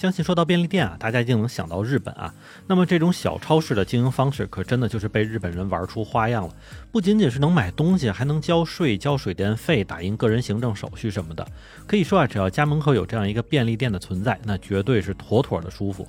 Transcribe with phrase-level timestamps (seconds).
[0.00, 2.32] 相信说到便利店啊，大家一定能想到日本啊。
[2.66, 6.54] 那么这种小超市的经营方式，可真的就是被日本人玩出花样了。
[6.90, 11.46] 不仅仅是能买东西，还能交税、交水电费、打印个人行政手续什么的。
[11.86, 16.08] 可以说啊，只要家门口有这样一个便利店的存在，那绝对是妥妥的舒服。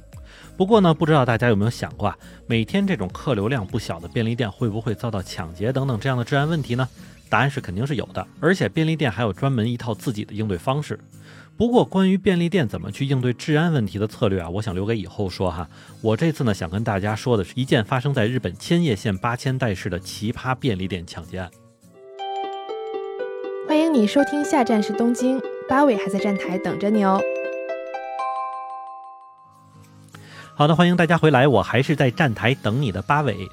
[0.55, 6.87] 不过呢，不知道大家有没有想过啊，每天这种客流量不小的便利店，会不会遭到抢劫等等这样的治安问题呢？
[7.27, 10.97] 答案是肯定是有的，而且便利店还有专门一套自己的应对方式。
[11.57, 15.69] 不过，关于便利店怎么去应对治安问题的策略啊，我想留给以后说哈。
[16.01, 21.51] 我这次呢，想跟大家说的是一件发生在日本千叶县八千代市的奇葩便利店抢劫案。
[23.67, 27.21] 欢迎你收听，下站是东京，八尾还在站台等着你哦。
[30.55, 33.47] 好的，欢迎大家回来，我还是在站台等你的八尾。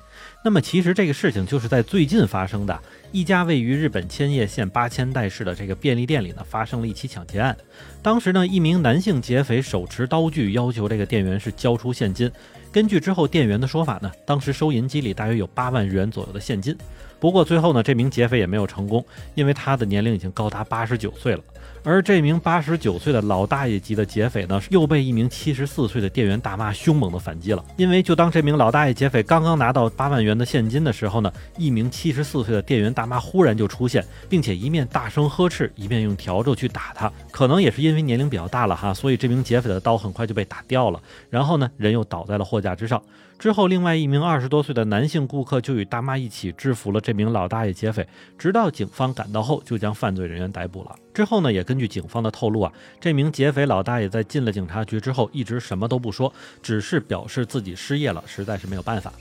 [0.45, 2.79] 那么，其实这个事情就是在最近发生的。
[3.11, 7.57] 一家位于日本千叶县八千代市的这个便利店里呢，发生了一起抢劫案。
[8.02, 12.30] 当时呢，一名男性劫匪手持刀具，要求这个店员是交出现金。
[12.71, 16.77] 根据之后店员的说法呢，当时收银机里大约有八万元左右的现金。
[17.19, 21.43] 不过最后呢，这名劫匪也没有成功，因为他的年龄已经高达八十九岁了。
[21.82, 27.65] 而这名八十九岁的老大爷级的劫匪呢，又被一名七十四岁的店员大妈凶猛的反击了。
[27.77, 37.12] 因为就当这名老大爷劫匪刚刚拿到八万元的现金的时候呢，一名七十四岁的店员大妈忽然就出现，并且一面大声呵斥，一面用笤帚去打他。
[37.30, 41.01] 可能也是因为年龄比较大了哈，所以这名劫匪的刀很快就被打掉了。
[41.30, 43.02] 然后呢，人又倒在了货架之上。
[43.38, 48.04] 之后，另外一名二十多岁的男性顾客就与大妈一起制服了这名老大爷劫匪，
[48.36, 50.96] 直到警方赶到后，就将犯罪人员逮捕了。
[51.14, 59.12] 之后呢，也根据警方的透露啊，这名劫匪老大爷在进了警察局之后，一直什么都不说，只是表示自己失业了，实在是没有办法。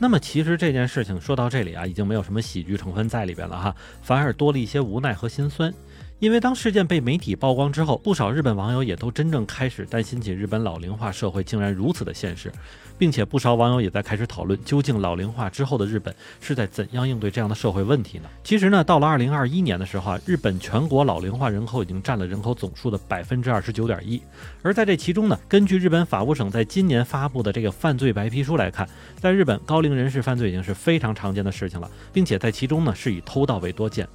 [0.00, 5.74] 那么，其实这件事情说到这里啊，已经没有什么喜剧成分在里边了哈，反而多了一些无奈和心酸。
[6.20, 12.52] 因为当事件被媒体曝光之后，不少日本网友也都真正开始担心起日本老龄化社会竟然如此的现实，
[12.98, 18.24] 并且不少网友也在开始讨论，究竟老龄化之后的日本是在怎样应对这样的社会问题呢？
[18.42, 24.20] 其实呢，到了二零二一年的时候啊，日本全国老龄化人口已经占了人口总数的百分之二十九点一，
[24.62, 28.88] 而在这其中呢，根据日本法务省在今年发布的这个犯罪白皮书来看，
[29.20, 34.08] 在日本高龄人士犯罪已经是非常常见的事情了，并且在其中呢是以偷盗为多见。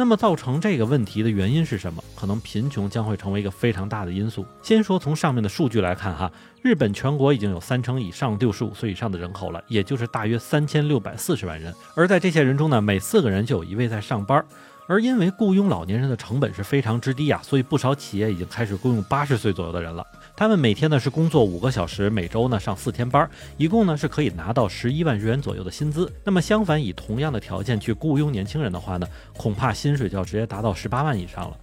[0.00, 2.02] 那么造成这个问题的原因是什么？
[2.16, 4.46] 可能贫穷将会成为一个非常大的因素。
[4.62, 11.74] 先说从上面的数据来看，哈，日本全国已经有三成以上六十五岁以上的人口了，也就是大约三千六百四十万人。
[11.94, 14.42] 而在这些人中呢，每四个人就有一位在上班。
[14.90, 20.04] 而因为雇佣老年人的成本是非常之低啊，所以不少企业已经开始雇佣八十岁左右的人了。
[20.34, 26.12] 他们每天呢是工作五个小时，每周呢上四天班，一共呢是可以拿到十一万日元左右的薪资。
[26.24, 29.06] 那么相反，以同样的条件去雇佣年轻人的话呢，
[29.36, 31.56] 恐怕薪水就要直接达到十八万以上了。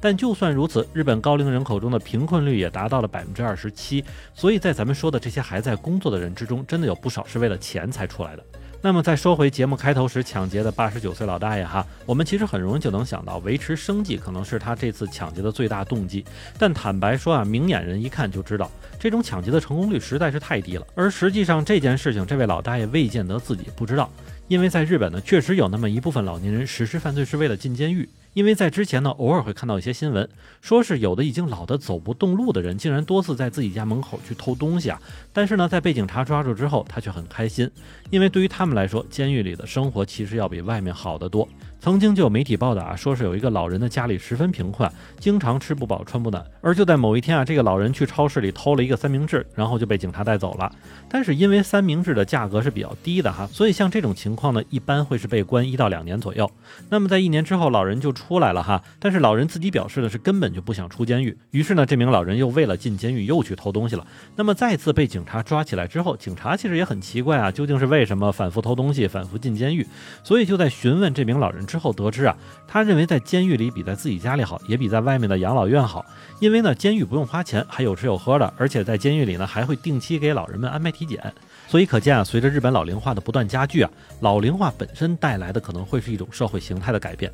[0.00, 4.02] 但就算如此，日本高龄人口中的贫困率也达到了百分之二十七。
[4.32, 8.44] 所以在咱们说的这些还在工作的人之中，真的有不少是为了钱才出来的。
[8.82, 16.24] 那么再说回节目开头时抢劫的八十九岁老大爷哈，我们其实很容易就能想到维持生计可能是他这次抢劫的最大动机。
[16.58, 20.86] 但坦白说啊，明眼人一看就知道，这种抢劫的成功率实在是太低了。
[20.94, 24.10] 而实际上这件事情，这位老大爷未见得自己不知道，
[24.48, 28.08] 因为在日本呢，确实有那么一部分老年人实施犯罪是为了进监狱。
[28.32, 30.28] 因为在之前呢，偶尔会看到一些新闻，
[30.60, 35.00] 说是有的已经老得走不动路的人，竟然多次在自己家门口去偷东西啊。
[35.32, 37.70] 但是呢，在被警察抓住之后，他却很开心，
[38.10, 41.48] 因为对于他们来说，监狱里的生活其实要比外面好得多。
[41.82, 46.44] 曾经就有媒体报道啊，说是有一个老人的家里十分贫困，经常吃不饱穿不暖。
[46.60, 50.70] 而就在某一天啊，这个老人去超市里偷了一个三明治，然后就被警察带走了。
[51.08, 56.50] 但是因为三明治的价格是比较低的哈，所以像这种情况呢，一般会是被关一到两年左右。
[56.90, 58.82] 那么在一年之后，老人就出来了哈。
[58.98, 61.36] 但是老人自己表示的是根本就不想出监狱。
[61.52, 64.06] 于是呢，这名老人又为了进监狱又去偷东西了。
[64.36, 69.86] 那么再次被警察抓起来之后，警察其实也很奇怪啊，究竟是为什么反复偷东西、反复进监狱？
[70.22, 71.64] 所以就在询问这名老人。
[71.70, 72.36] 之后得知啊，
[72.66, 76.04] 他认为在监狱里比在自己家里好，也比在外面的养老院好。
[76.40, 81.32] 因为呢，监狱不用花钱，还有吃有喝的，而且在监狱里呢，还会定期给老人们安排体检。
[81.68, 87.30] 所以可见啊，随着日本老龄化的不断加剧啊，老龄化本身带来的可能会是一种社会形态的改变。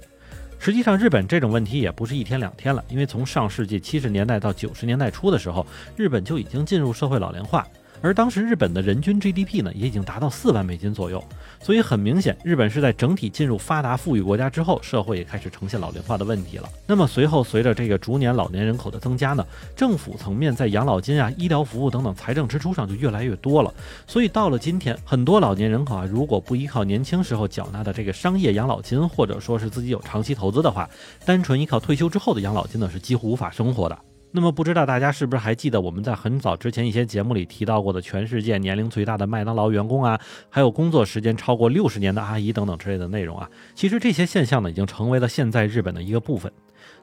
[0.59, 5.65] 实际上，日本这种问题也不是一天两天了，因为从上世纪七十年代到九十年代初的时候，
[5.97, 7.67] 日本就已经进入社会老龄化。
[8.07, 11.21] 而当时日本的人均 GDP 呢，也已经达到四万美金左右，
[11.61, 16.69] 所以很明显，日本是在整体进入发达富裕国家之后，社会也开始呈现老龄化的问题了。
[16.87, 19.45] 那么随后随着这个逐年老年人口的增加呢，
[19.75, 23.75] 政府层面在养老金啊、医疗服务等等财政支出上就越来越多了。
[24.07, 30.89] 所以到了今天，很多老年人口啊，如果不依靠年轻时候缴纳的这个商业养老金，或者说是自己有长期投资的话，
[31.25, 33.99] 单纯依靠退休之后的养老金呢，是几乎无法生活的。
[34.37, 43.49] 那么不知道大家是不是还记得我们在很早之前一些节目里提到过的全世界年龄最大的麦当劳员工啊，还有工作时间超过六十年的阿姨等等之类的内容啊？
[43.75, 46.53] 其实这些现象呢，已经成为了现在日本的一个部分。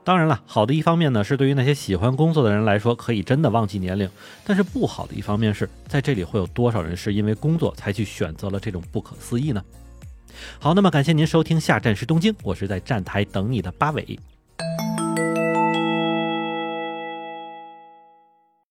[0.03, 4.07] 当然了，好的一方面呢，是对于那些喜欢工作的人来说，可以真的忘记年龄；
[4.45, 9.63] 但是不好的一方面是在这里会有多少人是因为工作才去选择了这种不可思议呢？
[10.59, 14.19] 好，那么感谢您收听下站是东京，我是在站台等你的八尾。